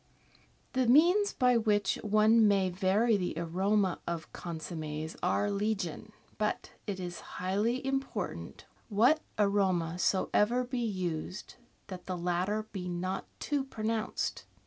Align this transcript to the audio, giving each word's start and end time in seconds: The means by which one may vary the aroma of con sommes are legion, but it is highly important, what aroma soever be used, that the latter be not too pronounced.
The 0.73 0.87
means 0.87 1.31
by 1.31 1.57
which 1.57 1.99
one 2.01 2.47
may 2.47 2.71
vary 2.71 3.17
the 3.17 3.35
aroma 3.37 3.99
of 4.07 4.33
con 4.33 4.59
sommes 4.59 5.15
are 5.21 5.51
legion, 5.51 6.11
but 6.39 6.71
it 6.87 6.99
is 6.99 7.19
highly 7.37 7.85
important, 7.85 8.65
what 8.89 9.19
aroma 9.37 9.99
soever 9.99 10.63
be 10.63 10.79
used, 10.79 11.53
that 11.85 12.07
the 12.07 12.17
latter 12.17 12.63
be 12.71 12.89
not 12.89 13.27
too 13.39 13.63
pronounced. 13.63 14.45